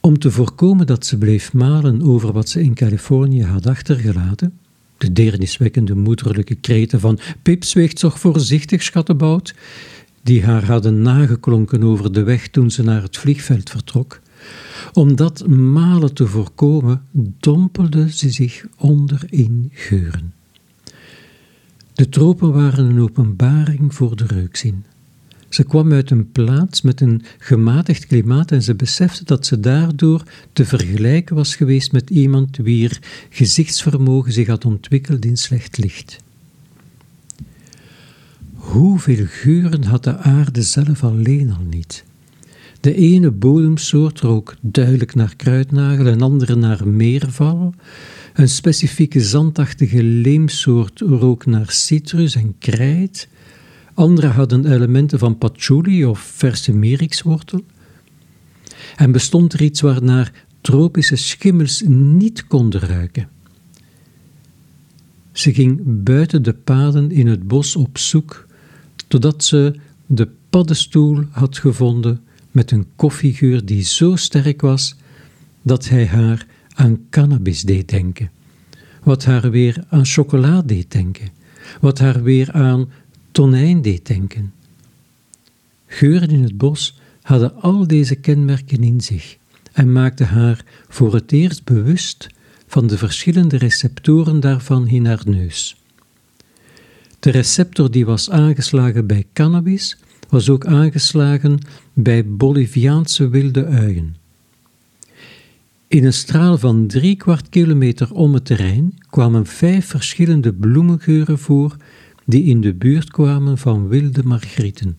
Om 0.04 0.18
te 0.18 0.30
voorkomen 0.30 0.86
dat 0.86 1.06
ze 1.06 1.18
bleef 1.18 1.52
malen 1.52 2.02
over 2.02 2.32
wat 2.32 2.48
ze 2.48 2.62
in 2.62 2.74
Californië 2.74 3.44
had 3.44 3.66
achtergelaten, 3.66 4.58
de 4.98 5.12
deerniswekkende 5.12 5.94
moederlijke 5.94 6.54
kreten 6.54 7.00
van 7.00 7.18
Pip 7.42 7.64
zweegt 7.64 7.98
toch 7.98 8.20
voorzichtig, 8.20 8.82
schattebout, 8.82 9.54
die 10.22 10.44
haar 10.44 10.64
hadden 10.64 11.02
nageklonken 11.02 11.82
over 11.82 12.12
de 12.12 12.22
weg 12.22 12.48
toen 12.48 12.70
ze 12.70 12.82
naar 12.82 13.02
het 13.02 13.16
vliegveld 13.16 13.70
vertrok. 13.70 14.20
Om 14.92 15.16
dat 15.16 15.46
malen 15.48 16.14
te 16.14 16.26
voorkomen, 16.26 17.02
dompelde 17.40 18.12
ze 18.12 18.30
zich 18.30 18.64
onder 18.76 19.24
in 19.30 19.70
geuren. 19.72 20.32
De 21.92 22.08
tropen 22.08 22.52
waren 22.52 22.84
een 22.84 23.00
openbaring 23.00 23.94
voor 23.94 24.16
de 24.16 24.26
reukzin. 24.26 24.84
Ze 25.52 25.64
kwam 25.64 25.92
uit 25.92 26.10
een 26.10 26.32
plaats 26.32 26.82
met 26.82 27.00
een 27.00 27.22
gematigd 27.38 28.06
klimaat 28.06 28.50
en 28.50 28.62
ze 28.62 28.74
besefte 28.74 29.24
dat 29.24 29.46
ze 29.46 29.60
daardoor 29.60 30.22
te 30.52 30.64
vergelijken 30.64 31.36
was 31.36 31.56
geweest 31.56 31.92
met 31.92 32.10
iemand 32.10 32.56
wier 32.56 32.98
gezichtsvermogen 33.30 34.32
zich 34.32 34.46
had 34.46 34.64
ontwikkeld 34.64 35.24
in 35.24 35.36
slecht 35.36 35.78
licht. 35.78 36.18
Hoeveel 38.54 39.24
geuren 39.28 39.84
had 39.84 40.04
de 40.04 40.16
aarde 40.16 40.62
zelf 40.62 41.04
alleen 41.04 41.52
al 41.52 41.66
niet? 41.70 42.04
De 42.80 42.94
ene 42.94 43.30
bodemsoort 43.30 44.20
rook 44.20 44.56
duidelijk 44.60 45.14
naar 45.14 45.36
kruidnagel, 45.36 46.06
een 46.06 46.22
andere 46.22 46.54
naar 46.56 46.88
meerval. 46.88 47.74
Een 48.34 48.48
specifieke 48.48 49.20
zandachtige 49.20 50.02
leemsoort 50.02 51.00
rook 51.00 51.46
naar 51.46 51.70
citrus 51.70 52.34
en 52.34 52.54
krijt. 52.58 53.28
Andere 53.94 54.26
hadden 54.26 54.72
elementen 54.72 55.18
van 55.18 55.38
patchouli 55.38 56.04
of 56.04 56.20
verse 56.20 56.72
merikswortel. 56.72 57.64
En 58.96 59.12
bestond 59.12 59.52
er 59.52 59.62
iets 59.62 59.80
waarnaar 59.80 60.44
tropische 60.60 61.16
schimmels 61.16 61.82
niet 61.86 62.46
konden 62.46 62.80
ruiken. 62.80 63.28
Ze 65.32 65.54
ging 65.54 65.80
buiten 65.84 66.42
de 66.42 66.54
paden 66.54 67.10
in 67.10 67.26
het 67.26 67.48
bos 67.48 67.76
op 67.76 67.98
zoek, 67.98 68.46
totdat 69.08 69.44
ze 69.44 69.74
de 70.06 70.28
paddenstoel 70.50 71.24
had 71.30 71.58
gevonden 71.58 72.20
met 72.50 72.70
een 72.70 72.86
koffiegeur 72.96 73.64
die 73.64 73.82
zo 73.82 74.16
sterk 74.16 74.60
was 74.60 74.96
dat 75.62 75.88
hij 75.88 76.06
haar 76.06 76.46
aan 76.74 77.00
cannabis 77.10 77.62
deed 77.62 77.88
denken, 77.88 78.30
wat 79.02 79.24
haar 79.24 79.50
weer 79.50 79.84
aan 79.88 80.06
chocolade 80.06 80.66
deed 80.66 80.90
denken, 80.90 81.28
wat 81.80 81.98
haar 81.98 82.22
weer 82.22 82.52
aan 82.52 82.88
tonijn 83.32 83.82
deed 83.82 84.06
denken. 84.06 84.52
Geuren 85.86 86.30
in 86.30 86.42
het 86.42 86.56
bos 86.56 86.98
hadden 87.22 87.60
al 87.60 87.86
deze 87.86 88.14
kenmerken 88.14 88.82
in 88.82 89.00
zich 89.00 89.36
en 89.72 89.92
maakten 89.92 90.26
haar 90.26 90.64
voor 90.88 91.14
het 91.14 91.32
eerst 91.32 91.64
bewust 91.64 92.26
van 92.66 92.86
de 92.86 92.98
verschillende 92.98 93.56
receptoren 93.56 94.40
daarvan 94.40 94.88
in 94.88 95.06
haar 95.06 95.22
neus. 95.24 95.76
De 97.18 97.30
receptor 97.30 97.90
die 97.90 98.06
was 98.06 98.30
aangeslagen 98.30 99.06
bij 99.06 99.26
cannabis, 99.32 99.98
was 100.28 100.48
ook 100.48 100.66
aangeslagen 100.66 101.58
bij 101.92 102.26
Boliviaanse 102.26 103.28
wilde 103.28 103.64
uien. 103.66 104.16
In 105.88 106.04
een 106.04 106.12
straal 106.12 106.58
van 106.58 106.86
drie 106.86 107.16
kwart 107.16 107.48
kilometer 107.48 108.12
om 108.12 108.34
het 108.34 108.44
terrein 108.44 108.98
kwamen 109.10 109.46
vijf 109.46 109.86
verschillende 109.86 110.52
bloemengeuren 110.52 111.38
voor 111.38 111.76
die 112.32 112.44
in 112.44 112.60
de 112.60 112.74
buurt 112.74 113.10
kwamen 113.10 113.58
van 113.58 113.88
wilde 113.88 114.22
margrieten, 114.24 114.98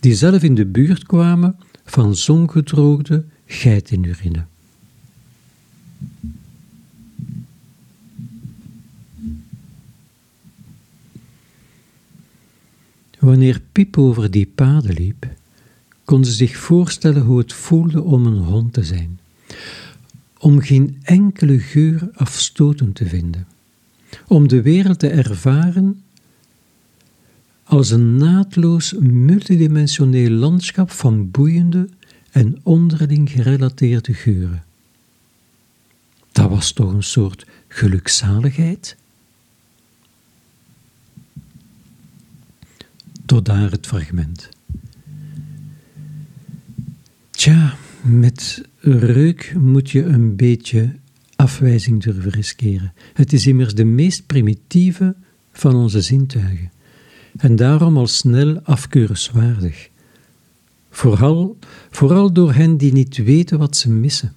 die 0.00 0.14
zelf 0.14 0.42
in 0.42 0.54
de 0.54 0.66
buurt 0.66 1.02
kwamen 1.06 1.56
van 1.84 2.16
zongedroogde 2.16 3.24
geitenurine. 3.46 4.44
Wanneer 13.18 13.60
Piep 13.72 13.98
over 13.98 14.30
die 14.30 14.46
paden 14.54 14.94
liep, 14.94 15.26
kon 16.04 16.24
ze 16.24 16.32
zich 16.32 16.56
voorstellen 16.56 17.22
hoe 17.22 17.38
het 17.38 17.52
voelde 17.52 18.02
om 18.02 18.26
een 18.26 18.42
hond 18.42 18.72
te 18.72 18.84
zijn, 18.84 19.20
om 20.38 20.60
geen 20.60 20.96
enkele 21.02 21.58
geur 21.58 22.10
afstotend 22.14 22.94
te 22.94 23.06
vinden, 23.06 23.46
om 24.26 24.48
de 24.48 24.62
wereld 24.62 24.98
te 24.98 25.08
ervaren 25.08 26.02
als 27.68 27.90
een 27.90 28.16
naadloos 28.16 28.92
multidimensioneel 29.00 30.30
landschap 30.30 30.90
van 30.90 31.30
boeiende 31.30 31.88
en 32.30 32.60
onderling 32.62 33.30
gerelateerde 33.30 34.14
geuren. 34.14 34.64
Dat 36.32 36.50
was 36.50 36.72
toch 36.72 36.92
een 36.92 37.02
soort 37.02 37.46
gelukzaligheid? 37.68 38.96
Tot 43.26 43.44
daar 43.44 43.70
het 43.70 43.86
fragment. 43.86 44.48
Tja, 47.30 47.76
met 48.00 48.62
reuk 48.80 49.54
moet 49.58 49.90
je 49.90 50.04
een 50.04 50.36
beetje 50.36 50.94
afwijzing 51.36 52.02
durven 52.02 52.30
riskeren. 52.30 52.92
Het 53.12 53.32
is 53.32 53.46
immers 53.46 53.74
de 53.74 53.84
meest 53.84 54.26
primitieve 54.26 55.16
van 55.52 55.74
onze 55.74 56.00
zintuigen 56.00 56.76
en 57.38 57.56
daarom 57.56 57.96
al 57.96 58.06
snel 58.06 58.60
afkeurenswaardig. 58.62 59.88
Vooral, 60.90 61.58
vooral 61.90 62.32
door 62.32 62.52
hen 62.52 62.76
die 62.76 62.92
niet 62.92 63.16
weten 63.16 63.58
wat 63.58 63.76
ze 63.76 63.90
missen. 63.90 64.32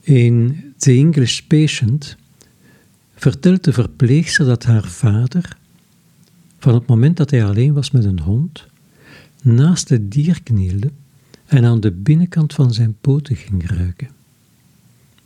In 0.00 0.62
The 0.76 0.92
English 0.92 1.40
Patient 1.40 2.16
vertelt 3.14 3.64
de 3.64 3.72
verpleegster 3.72 4.46
dat 4.46 4.64
haar 4.64 4.84
vader, 4.84 5.56
van 6.58 6.74
het 6.74 6.86
moment 6.86 7.16
dat 7.16 7.30
hij 7.30 7.44
alleen 7.44 7.72
was 7.72 7.90
met 7.90 8.04
een 8.04 8.20
hond, 8.20 8.66
naast 9.42 9.88
het 9.88 10.12
dier 10.12 10.42
knielde 10.42 10.90
en 11.46 11.64
aan 11.64 11.80
de 11.80 11.92
binnenkant 11.92 12.54
van 12.54 12.72
zijn 12.72 12.96
poten 13.00 13.36
ging 13.36 13.70
ruiken. 13.70 14.08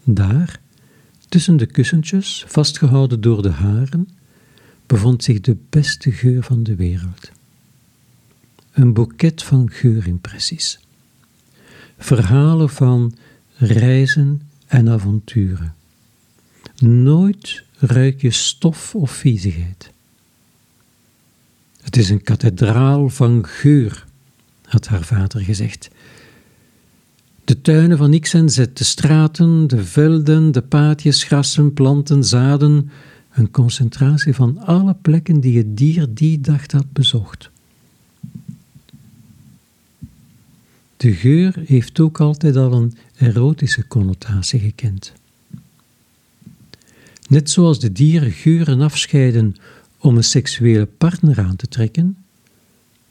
Daar, 0.04 0.60
tussen 1.28 1.56
de 1.56 1.66
kussentjes, 1.66 2.44
vastgehouden 2.46 3.20
door 3.20 3.42
de 3.42 3.50
haren, 3.50 4.08
bevond 4.90 5.24
zich 5.24 5.40
de 5.40 5.56
beste 5.68 6.12
geur 6.12 6.42
van 6.42 6.62
de 6.62 6.74
wereld. 6.74 7.30
Een 8.72 8.92
boeket 8.92 9.42
van 9.42 9.70
geurimpressies. 9.70 10.78
Verhalen 11.98 12.70
van 12.70 13.14
reizen 13.56 14.42
en 14.66 14.88
avonturen. 14.88 15.74
Nooit 16.78 17.64
ruik 17.78 18.20
je 18.20 18.30
stof 18.30 18.94
of 18.94 19.10
viezigheid. 19.10 19.90
Het 21.80 21.96
is 21.96 22.10
een 22.10 22.22
kathedraal 22.22 23.08
van 23.08 23.46
geur, 23.46 24.06
had 24.62 24.86
haar 24.86 25.04
vader 25.04 25.40
gezegd. 25.40 25.88
De 27.44 27.60
tuinen 27.60 27.98
van 27.98 28.20
X 28.20 28.34
en 28.34 28.50
Z, 28.50 28.56
de 28.72 28.84
straten, 28.84 29.66
de 29.66 29.84
velden, 29.84 30.52
de 30.52 30.62
paadjes, 30.62 31.24
grassen, 31.24 31.72
planten, 31.72 32.24
zaden, 32.24 32.90
een 33.30 33.50
concentratie 33.50 34.34
van 34.34 34.58
alle 34.58 34.94
plekken 34.94 35.40
die 35.40 35.58
het 35.58 35.76
dier 35.76 36.06
die 36.14 36.40
dag 36.40 36.70
had 36.70 36.92
bezocht. 36.92 37.50
De 40.96 41.12
geur 41.12 41.62
heeft 41.66 42.00
ook 42.00 42.20
altijd 42.20 42.56
al 42.56 42.72
een 42.72 42.94
erotische 43.16 43.86
connotatie 43.86 44.60
gekend. 44.60 45.12
Net 47.28 47.50
zoals 47.50 47.80
de 47.80 47.92
dieren 47.92 48.32
geuren 48.32 48.80
afscheiden 48.80 49.56
om 49.98 50.16
een 50.16 50.24
seksuele 50.24 50.86
partner 50.86 51.40
aan 51.40 51.56
te 51.56 51.68
trekken, 51.68 52.16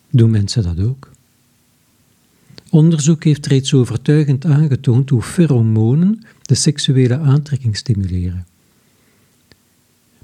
doen 0.09 0.29
mensen 0.29 0.63
dat 0.63 0.79
ook. 0.79 1.11
Onderzoek 2.69 3.23
heeft 3.23 3.45
reeds 3.45 3.73
overtuigend 3.73 4.45
aangetoond 4.45 5.09
hoe 5.09 5.21
pheromonen 5.21 6.23
de 6.41 6.55
seksuele 6.55 7.17
aantrekking 7.17 7.77
stimuleren. 7.77 8.45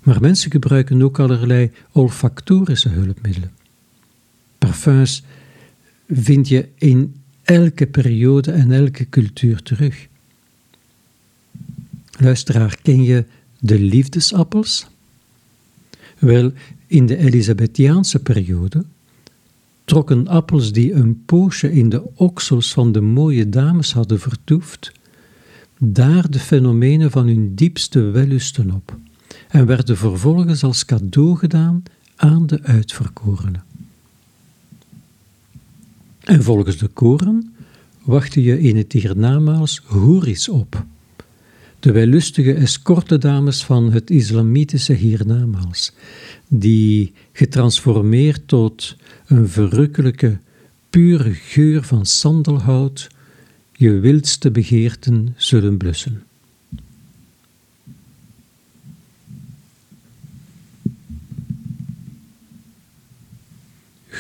Maar 0.06 0.22
mensen 0.22 0.52
gebruiken 0.52 1.02
ook 1.02 1.20
allerlei 1.20 1.72
olfactorische 1.92 2.90
hulpmiddelen. 2.90 3.52
Parfums 4.58 5.24
vind 6.08 6.48
je 6.48 6.68
in 6.76 7.16
elke 7.44 7.88
periode 7.88 8.52
en 8.52 8.72
elke 8.72 9.10
cultuur 9.10 9.62
terug. 9.62 10.08
Luisteraar, 12.20 12.78
ken 12.82 13.04
je 13.04 13.26
de 13.60 13.80
liefdesappels? 13.80 14.88
Wel, 16.20 16.52
in 16.88 17.06
de 17.06 17.18
Elisabethiaanse 17.18 18.20
periode 18.20 18.86
trokken 19.86 20.28
appels 20.28 20.72
die 20.72 20.94
een 20.94 21.24
poosje 21.26 21.72
in 21.72 21.90
de 21.90 22.16
oksels 22.16 22.74
van 22.74 22.92
de 22.92 23.02
mooie 23.02 23.50
dames 23.50 23.94
hadden 23.94 24.20
vertoefd, 24.20 24.92
daar 25.80 26.32
de 26.32 26.40
fenomenen 26.40 27.12
van 27.12 27.28
hun 27.28 27.56
diepste 27.56 28.02
wellusten 28.02 28.72
op 28.72 28.98
en 29.56 29.66
werden 29.66 29.98
vervolgens 29.98 30.64
als 30.64 30.86
cadeau 30.86 31.38
gedaan 31.38 31.84
aan 32.16 32.48
de 32.48 32.62
uitverkorenen. 32.64 33.64
En 36.20 36.44
volgens 36.44 36.78
de 36.78 36.88
koren 36.88 37.56
wachtte 38.04 38.44
je 38.44 38.62
in 38.62 38.78
het 38.78 38.92
hiernamaals 38.92 39.82
hoeris 39.86 40.50
op, 40.50 40.86
de 41.80 41.92
wellustige 41.92 42.54
escortedames 42.54 43.64
van 43.64 43.92
het 43.92 44.10
islamitische 44.10 44.94
hiernamaals, 44.94 45.94
die 46.48 47.14
getransformeerd 47.32 48.48
tot 48.48 48.96
een 49.28 49.50
verrukkelijke, 49.50 50.38
pure 50.90 51.34
geur 51.34 51.84
van 51.84 52.06
sandelhout 52.06 53.08
je 53.72 53.92
wildste 54.00 54.52
begeerten 54.52 55.34
zullen 55.38 55.78
blussen. 55.78 56.24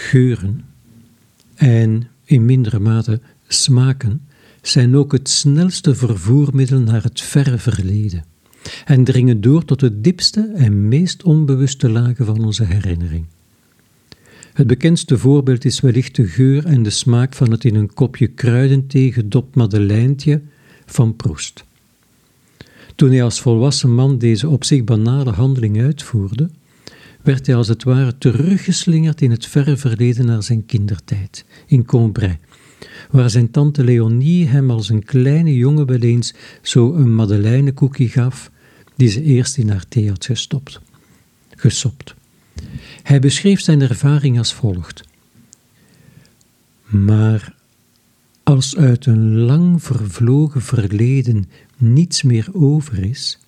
Geuren 0.09 0.61
en 1.55 2.07
in 2.23 2.45
mindere 2.45 2.79
mate 2.79 3.21
smaken 3.47 4.21
zijn 4.61 4.95
ook 4.95 5.11
het 5.11 5.29
snelste 5.29 5.95
vervoermiddel 5.95 6.79
naar 6.79 7.03
het 7.03 7.21
verre 7.21 7.57
verleden 7.57 8.25
en 8.85 9.03
dringen 9.03 9.41
door 9.41 9.65
tot 9.65 9.79
de 9.79 10.01
diepste 10.01 10.51
en 10.55 10.87
meest 10.87 11.23
onbewuste 11.23 11.89
lagen 11.89 12.25
van 12.25 12.43
onze 12.43 12.63
herinnering. 12.63 13.25
Het 14.53 14.67
bekendste 14.67 15.17
voorbeeld 15.17 15.65
is 15.65 15.79
wellicht 15.79 16.15
de 16.15 16.27
geur 16.27 16.65
en 16.65 16.83
de 16.83 16.89
smaak 16.89 17.33
van 17.33 17.51
het 17.51 17.63
in 17.63 17.75
een 17.75 17.93
kopje 17.93 18.27
kruidenthee 18.27 19.13
gedopt 19.13 19.55
madeleintje 19.55 20.41
van 20.85 21.15
Proest. 21.15 21.63
Toen 22.95 23.09
hij 23.09 23.23
als 23.23 23.41
volwassen 23.41 23.95
man 23.95 24.17
deze 24.17 24.49
op 24.49 24.63
zich 24.63 24.83
banale 24.83 25.31
handeling 25.31 25.81
uitvoerde, 25.81 26.49
werd 27.25 27.45
hij 27.45 27.55
als 27.55 27.67
het 27.67 27.83
ware 27.83 28.17
teruggeslingerd 28.17 29.21
in 29.21 29.31
het 29.31 29.45
verre 29.45 29.77
verleden 29.77 30.25
naar 30.25 30.43
zijn 30.43 30.65
kindertijd, 30.65 31.45
in 31.67 31.85
Combray, 31.85 32.39
waar 33.09 33.29
zijn 33.29 33.51
tante 33.51 33.83
Leonie 33.83 34.47
hem 34.47 34.71
als 34.71 34.89
een 34.89 35.03
kleine 35.03 35.55
jongen 35.55 35.85
wel 35.85 35.99
eens 35.99 36.33
zo 36.61 36.93
een 36.93 37.15
madeleinekoekie 37.15 38.09
gaf, 38.09 38.51
die 38.95 39.09
ze 39.09 39.21
eerst 39.23 39.57
in 39.57 39.69
haar 39.69 39.87
thee 39.87 40.09
had 40.09 40.25
gestopt, 40.25 40.79
gesopt. 41.49 42.15
Hij 43.03 43.19
beschreef 43.19 43.61
zijn 43.61 43.81
ervaring 43.81 44.37
als 44.37 44.53
volgt. 44.53 45.03
Maar 46.85 47.55
als 48.43 48.77
uit 48.77 49.05
een 49.05 49.37
lang 49.37 49.83
vervlogen 49.83 50.61
verleden 50.61 51.49
niets 51.77 52.23
meer 52.23 52.47
over 52.53 53.03
is, 53.03 53.39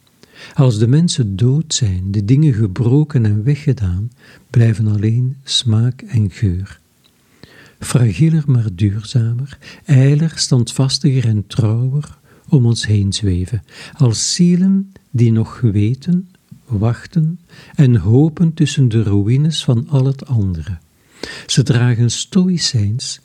als 0.53 0.77
de 0.77 0.87
mensen 0.87 1.35
dood 1.35 1.73
zijn, 1.73 2.11
de 2.11 2.25
dingen 2.25 2.53
gebroken 2.53 3.25
en 3.25 3.43
weggedaan, 3.43 4.11
blijven 4.49 4.87
alleen 4.87 5.37
smaak 5.43 6.01
en 6.01 6.31
geur. 6.31 6.79
Fragieler 7.79 8.43
maar 8.45 8.67
duurzamer, 8.73 9.57
eiler, 9.85 10.31
standvastiger 10.35 11.25
en 11.25 11.47
trouwer 11.47 12.17
om 12.49 12.65
ons 12.65 12.85
heen 12.85 13.13
zweven, 13.13 13.63
als 13.97 14.33
zielen 14.33 14.93
die 15.11 15.31
nog 15.31 15.59
weten, 15.59 16.29
wachten 16.65 17.39
en 17.75 17.95
hopen 17.95 18.53
tussen 18.53 18.89
de 18.89 19.03
ruïnes 19.03 19.63
van 19.63 19.87
al 19.89 20.05
het 20.05 20.25
andere. 20.25 20.77
Ze 21.45 21.63
dragen 21.63 22.11
stoïcijns 22.11 23.19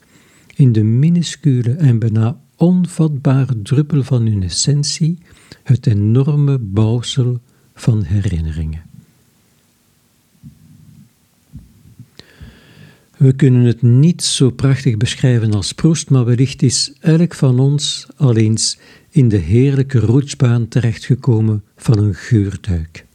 in 0.55 0.71
de 0.71 0.83
minuscule 0.83 1.71
en 1.71 1.99
bijna 1.99 2.37
onvatbare 2.55 3.61
druppel 3.61 4.03
van 4.03 4.25
hun 4.25 4.43
essentie 4.43 5.17
het 5.63 5.87
enorme 5.87 6.57
bouwsel 6.57 7.39
van 7.73 8.03
herinneringen. 8.03 8.81
We 13.17 13.33
kunnen 13.33 13.63
het 13.63 13.81
niet 13.81 14.23
zo 14.23 14.49
prachtig 14.49 14.97
beschrijven 14.97 15.53
als 15.53 15.71
Proest, 15.71 16.09
maar 16.09 16.25
wellicht 16.25 16.61
is 16.61 16.93
elk 16.99 17.33
van 17.33 17.59
ons 17.59 18.07
al 18.15 18.35
eens 18.35 18.77
in 19.09 19.29
de 19.29 19.37
heerlijke 19.37 19.99
roetsbaan 19.99 20.67
terechtgekomen 20.67 21.63
van 21.75 21.97
een 21.97 22.15
geurduik. 22.15 23.05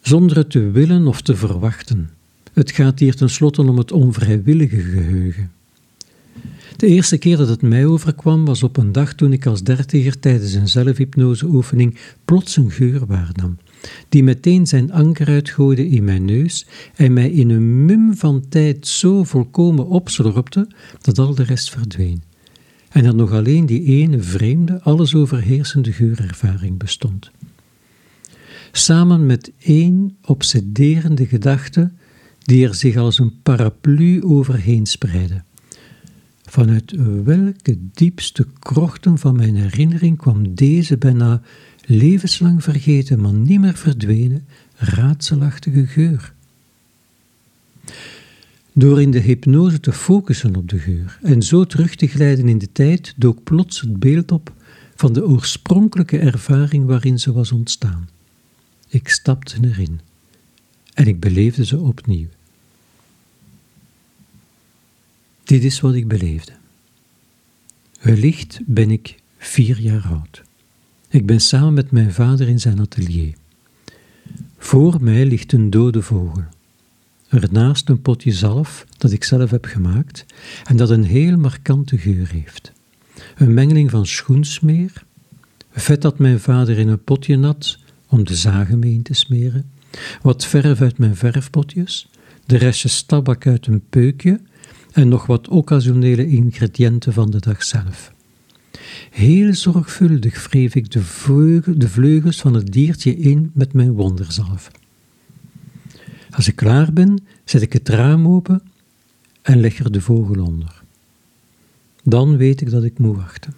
Zonder 0.00 0.36
het 0.36 0.50
te 0.50 0.70
willen 0.70 1.06
of 1.06 1.20
te 1.20 1.36
verwachten. 1.36 2.10
Het 2.52 2.70
gaat 2.70 2.98
hier 2.98 3.14
tenslotte 3.14 3.62
om 3.62 3.78
het 3.78 3.92
onvrijwillige 3.92 4.80
geheugen. 4.80 5.50
De 6.80 6.86
eerste 6.86 7.18
keer 7.18 7.36
dat 7.36 7.48
het 7.48 7.62
mij 7.62 7.86
overkwam 7.86 8.44
was 8.44 8.62
op 8.62 8.76
een 8.76 8.92
dag 8.92 9.14
toen 9.14 9.32
ik 9.32 9.46
als 9.46 9.62
dertiger 9.62 10.18
tijdens 10.18 10.52
een 10.52 10.68
zelfhypnoseoefening 10.68 11.98
plots 12.24 12.56
een 12.56 12.70
geur 12.70 13.06
waarnam, 13.06 13.58
die 14.08 14.22
meteen 14.22 14.66
zijn 14.66 14.92
anker 14.92 15.26
uitgooide 15.26 15.88
in 15.88 16.04
mijn 16.04 16.24
neus 16.24 16.66
en 16.94 17.12
mij 17.12 17.30
in 17.30 17.50
een 17.50 17.84
mum 17.84 18.16
van 18.16 18.48
tijd 18.48 18.86
zo 18.86 19.24
volkomen 19.24 19.86
opslorpte 19.86 20.68
dat 21.00 21.18
al 21.18 21.34
de 21.34 21.42
rest 21.42 21.70
verdween. 21.70 22.22
En 22.88 23.04
er 23.04 23.14
nog 23.14 23.32
alleen 23.32 23.66
die 23.66 23.84
ene 23.84 24.20
vreemde, 24.20 24.82
alles 24.82 25.14
overheersende 25.14 25.92
geurervaring 25.92 26.78
bestond. 26.78 27.30
Samen 28.72 29.26
met 29.26 29.52
één 29.58 30.16
obsederende 30.24 31.26
gedachte 31.26 31.90
die 32.38 32.66
er 32.66 32.74
zich 32.74 32.96
als 32.96 33.18
een 33.18 33.42
paraplu 33.42 34.22
overheen 34.24 34.86
spreidde. 34.86 35.42
Vanuit 36.50 36.94
welke 37.24 37.78
diepste 37.92 38.46
krochten 38.58 39.18
van 39.18 39.36
mijn 39.36 39.56
herinnering 39.56 40.18
kwam 40.18 40.54
deze 40.54 40.96
bijna 40.96 41.42
levenslang 41.84 42.62
vergeten, 42.62 43.20
maar 43.20 43.32
niet 43.32 43.60
meer 43.60 43.74
verdwenen, 43.74 44.46
raadselachtige 44.76 45.86
geur. 45.86 46.32
Door 48.72 49.00
in 49.02 49.10
de 49.10 49.18
hypnose 49.18 49.80
te 49.80 49.92
focussen 49.92 50.56
op 50.56 50.68
de 50.68 50.78
geur 50.78 51.18
en 51.22 51.42
zo 51.42 51.64
terug 51.64 51.94
te 51.94 52.06
glijden 52.06 52.48
in 52.48 52.58
de 52.58 52.72
tijd, 52.72 53.14
dook 53.16 53.42
plots 53.44 53.80
het 53.80 53.98
beeld 53.98 54.32
op 54.32 54.52
van 54.94 55.12
de 55.12 55.26
oorspronkelijke 55.26 56.18
ervaring 56.18 56.86
waarin 56.86 57.18
ze 57.18 57.32
was 57.32 57.52
ontstaan. 57.52 58.08
Ik 58.88 59.08
stapte 59.08 59.56
erin 59.62 60.00
en 60.94 61.06
ik 61.06 61.20
beleefde 61.20 61.64
ze 61.64 61.78
opnieuw. 61.78 62.28
Dit 65.50 65.64
is 65.64 65.80
wat 65.80 65.94
ik 65.94 66.08
beleefde. 66.08 66.52
Wellicht 68.00 68.60
ben 68.66 68.90
ik 68.90 69.16
vier 69.38 69.80
jaar 69.80 70.06
oud. 70.06 70.42
Ik 71.08 71.26
ben 71.26 71.40
samen 71.40 71.74
met 71.74 71.90
mijn 71.90 72.12
vader 72.12 72.48
in 72.48 72.60
zijn 72.60 72.80
atelier. 72.80 73.34
Voor 74.58 74.96
mij 75.00 75.24
ligt 75.24 75.52
een 75.52 75.70
dode 75.70 76.02
vogel. 76.02 76.44
Ernaast 77.28 77.88
een 77.88 78.02
potje 78.02 78.32
zalf 78.32 78.86
dat 78.98 79.12
ik 79.12 79.24
zelf 79.24 79.50
heb 79.50 79.64
gemaakt 79.64 80.24
en 80.64 80.76
dat 80.76 80.90
een 80.90 81.04
heel 81.04 81.36
markante 81.36 81.98
geur 81.98 82.30
heeft. 82.30 82.72
Een 83.36 83.54
mengeling 83.54 83.90
van 83.90 84.06
schoensmeer, 84.06 85.04
vet 85.70 86.02
dat 86.02 86.18
mijn 86.18 86.40
vader 86.40 86.78
in 86.78 86.88
een 86.88 87.04
potje 87.04 87.36
nat 87.36 87.78
om 88.08 88.24
de 88.24 88.34
zagen 88.34 88.78
mee 88.78 88.92
in 88.92 89.02
te 89.02 89.14
smeren, 89.14 89.70
wat 90.22 90.46
verf 90.46 90.80
uit 90.80 90.98
mijn 90.98 91.16
verfpotjes, 91.16 92.08
de 92.46 92.56
restjes 92.56 93.02
tabak 93.02 93.46
uit 93.46 93.66
een 93.66 93.82
peukje 93.88 94.40
en 94.92 95.08
nog 95.08 95.26
wat 95.26 95.48
occasionele 95.48 96.26
ingrediënten 96.26 97.12
van 97.12 97.30
de 97.30 97.40
dag 97.40 97.62
zelf. 97.62 98.12
Heel 99.10 99.54
zorgvuldig 99.54 100.48
wreef 100.48 100.74
ik 100.74 100.90
de, 100.90 101.62
de 101.76 101.88
vleugels 101.88 102.40
van 102.40 102.54
het 102.54 102.72
diertje 102.72 103.16
in 103.16 103.50
met 103.54 103.72
mijn 103.72 103.92
wonderzalf. 103.92 104.70
Als 106.30 106.48
ik 106.48 106.56
klaar 106.56 106.92
ben, 106.92 107.18
zet 107.44 107.62
ik 107.62 107.72
het 107.72 107.88
raam 107.88 108.28
open 108.28 108.62
en 109.42 109.60
leg 109.60 109.78
er 109.78 109.92
de 109.92 110.00
vogel 110.00 110.44
onder. 110.44 110.82
dan 112.02 112.36
weet 112.36 112.60
ik 112.60 112.70
dat 112.70 112.84
ik 112.84 112.98
moet 112.98 113.16
wachten. 113.16 113.54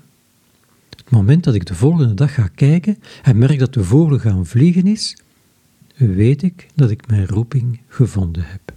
Het 0.91 1.11
moment 1.11 1.45
dat 1.45 1.55
ik 1.55 1.67
de 1.67 1.75
volgende 1.75 2.15
dag 2.15 2.35
ga 2.35 2.49
kijken 2.55 2.99
en 3.23 3.39
merk 3.39 3.59
dat 3.59 3.75
de 3.75 3.85
vogel 3.85 4.19
gaan 4.19 4.47
vliegen 4.47 4.87
is, 4.87 5.17
weet 5.97 6.43
ik 6.43 6.67
dat 6.75 6.91
ik 6.91 7.09
mijn 7.09 7.27
roeping 7.27 7.81
gevonden 7.89 8.45
heb. 8.47 8.73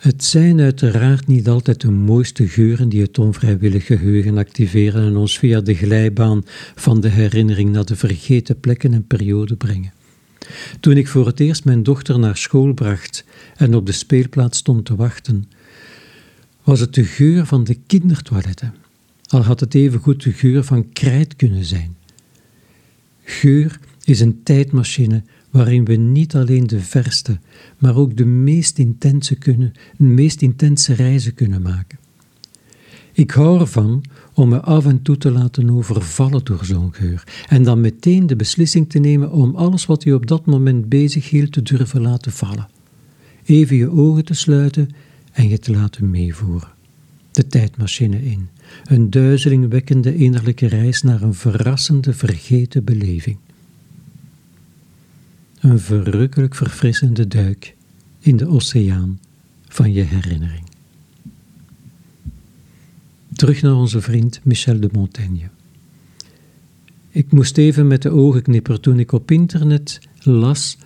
Het 0.00 0.24
zijn 0.24 0.60
uiteraard 0.60 1.26
niet 1.26 1.48
altijd 1.48 1.80
de 1.80 1.90
mooiste 1.90 2.48
geuren 2.48 2.88
die 2.88 3.02
het 3.02 3.18
onvrijwillig 3.18 3.86
geheugen 3.86 4.38
activeren 4.38 5.06
en 5.06 5.16
ons 5.16 5.38
via 5.38 5.60
de 5.60 5.74
glijbaan 5.74 6.42
van 6.74 7.00
de 7.00 7.08
herinnering 7.08 7.70
naar 7.70 7.84
de 7.84 7.96
vergeten 7.96 8.60
plekken 8.60 8.92
en 8.92 9.06
perioden 9.06 9.56
brengen. 9.56 9.92
Toen 10.80 10.96
ik 10.96 11.08
voor 11.08 11.26
het 11.26 11.40
eerst 11.40 11.64
mijn 11.64 11.82
dochter 11.82 12.18
naar 12.18 12.36
school 12.36 12.72
bracht 12.72 13.24
en 13.56 13.74
op 13.74 13.86
de 13.86 13.92
speelplaats 13.92 14.58
stond 14.58 14.84
te 14.84 14.96
wachten, 14.96 15.50
was 16.62 16.80
het 16.80 16.94
de 16.94 17.04
geur 17.04 17.46
van 17.46 17.64
de 17.64 17.78
kindertoiletten, 17.86 18.74
al 19.26 19.42
had 19.42 19.60
het 19.60 19.74
evengoed 19.74 20.22
de 20.22 20.32
geur 20.32 20.64
van 20.64 20.92
krijt 20.92 21.36
kunnen 21.36 21.64
zijn. 21.64 21.96
Geur 23.24 23.78
is 24.04 24.20
een 24.20 24.42
tijdmachine 24.42 25.22
waarin 25.50 25.84
we 25.84 25.94
niet 25.94 26.34
alleen 26.34 26.66
de 26.66 26.80
verste, 26.80 27.38
maar 27.78 27.96
ook 27.96 28.16
de 28.16 28.24
meest 28.24 28.78
intense, 28.78 29.34
kunnen, 29.34 29.72
de 29.96 30.04
meest 30.04 30.42
intense 30.42 30.92
reizen 30.92 31.34
kunnen 31.34 31.62
maken. 31.62 31.98
Ik 33.12 33.30
hou 33.30 33.60
ervan 33.60 34.04
om 34.34 34.48
me 34.48 34.60
af 34.60 34.86
en 34.86 35.02
toe 35.02 35.16
te 35.16 35.30
laten 35.30 35.70
overvallen 35.70 36.44
door 36.44 36.64
zo'n 36.64 36.94
geur 36.94 37.24
en 37.48 37.62
dan 37.62 37.80
meteen 37.80 38.26
de 38.26 38.36
beslissing 38.36 38.90
te 38.90 38.98
nemen 38.98 39.32
om 39.32 39.54
alles 39.54 39.86
wat 39.86 40.02
je 40.02 40.14
op 40.14 40.26
dat 40.26 40.46
moment 40.46 40.88
bezig 40.88 41.30
hield 41.30 41.52
te 41.52 41.62
durven 41.62 42.00
laten 42.00 42.32
vallen. 42.32 42.68
Even 43.44 43.76
je 43.76 43.90
ogen 43.90 44.24
te 44.24 44.34
sluiten 44.34 44.88
en 45.32 45.48
je 45.48 45.58
te 45.58 45.72
laten 45.72 46.10
meevoeren. 46.10 46.68
De 47.32 47.46
tijdmachine 47.46 48.24
in, 48.24 48.48
een 48.84 49.10
duizelingwekkende 49.10 50.16
innerlijke 50.16 50.66
reis 50.66 51.02
naar 51.02 51.22
een 51.22 51.34
verrassende, 51.34 52.14
vergeten 52.14 52.84
beleving 52.84 53.38
een 55.60 55.80
verrukkelijk 55.80 56.54
verfrissende 56.54 57.26
duik 57.26 57.76
in 58.18 58.36
de 58.36 58.48
oceaan 58.48 59.20
van 59.68 59.92
je 59.92 60.02
herinnering. 60.02 60.64
Terug 63.32 63.62
naar 63.62 63.74
onze 63.74 64.00
vriend 64.00 64.40
Michel 64.42 64.80
de 64.80 64.88
Montaigne. 64.92 65.48
Ik 67.10 67.32
moest 67.32 67.58
even 67.58 67.86
met 67.86 68.02
de 68.02 68.10
ogen 68.10 68.42
knipperen 68.42 68.80
toen 68.80 68.98
ik 68.98 69.12
op 69.12 69.30
internet 69.30 70.00
las 70.18 70.78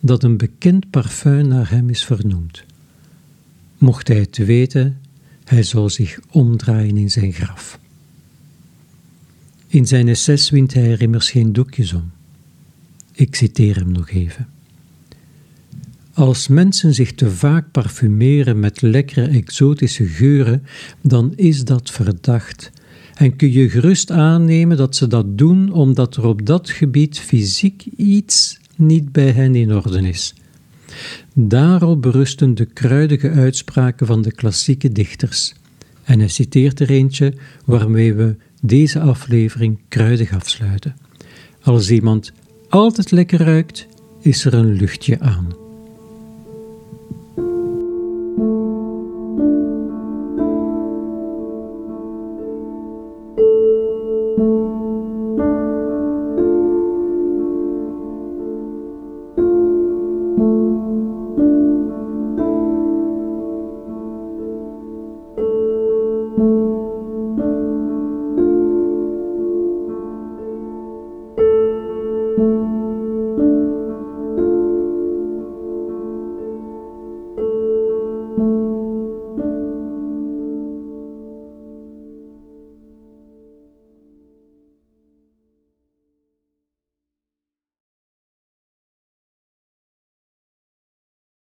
dat 0.00 0.22
een 0.22 0.36
bekend 0.36 0.90
parfum 0.90 1.48
naar 1.48 1.70
hem 1.70 1.88
is 1.88 2.04
vernoemd. 2.04 2.64
Mocht 3.78 4.08
hij 4.08 4.18
het 4.18 4.36
weten, 4.36 5.00
hij 5.44 5.62
zou 5.62 5.90
zich 5.90 6.18
omdraaien 6.30 6.96
in 6.96 7.10
zijn 7.10 7.32
graf. 7.32 7.78
In 9.66 9.86
zijn 9.86 10.08
essays 10.08 10.50
wint 10.50 10.74
hij 10.74 10.90
er 10.90 11.02
immers 11.02 11.30
geen 11.30 11.52
doekjes 11.52 11.92
om. 11.92 12.10
Ik 13.18 13.34
citeer 13.34 13.76
hem 13.76 13.92
nog 13.92 14.10
even. 14.10 14.48
Als 16.12 16.48
mensen 16.48 16.94
zich 16.94 17.12
te 17.12 17.30
vaak 17.30 17.70
parfumeren 17.70 18.60
met 18.60 18.82
lekkere 18.82 19.26
exotische 19.26 20.06
geuren, 20.06 20.62
dan 21.02 21.32
is 21.36 21.64
dat 21.64 21.90
verdacht. 21.90 22.70
En 23.14 23.36
kun 23.36 23.52
je 23.52 23.70
gerust 23.70 24.10
aannemen 24.10 24.76
dat 24.76 24.96
ze 24.96 25.06
dat 25.06 25.38
doen 25.38 25.72
omdat 25.72 26.16
er 26.16 26.26
op 26.26 26.46
dat 26.46 26.70
gebied 26.70 27.18
fysiek 27.18 27.84
iets 27.96 28.58
niet 28.76 29.12
bij 29.12 29.30
hen 29.30 29.54
in 29.54 29.74
orde 29.74 30.08
is. 30.08 30.34
Daarop 31.34 32.02
berusten 32.02 32.54
de 32.54 32.66
kruidige 32.66 33.30
uitspraken 33.30 34.06
van 34.06 34.22
de 34.22 34.32
klassieke 34.32 34.92
dichters. 34.92 35.54
En 36.04 36.18
hij 36.18 36.28
citeert 36.28 36.80
er 36.80 36.90
eentje 36.90 37.34
waarmee 37.64 38.14
we 38.14 38.36
deze 38.60 39.00
aflevering 39.00 39.78
kruidig 39.88 40.32
afsluiten. 40.34 40.96
Als 41.62 41.90
iemand 41.90 42.32
altijd 42.68 43.10
lekker 43.10 43.42
ruikt, 43.42 43.88
is 44.20 44.44
er 44.44 44.54
een 44.54 44.72
luchtje 44.72 45.20
aan. 45.20 45.67